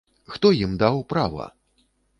[0.35, 1.49] Хто ім даў права?